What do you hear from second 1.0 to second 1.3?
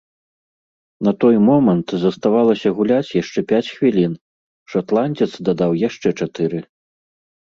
На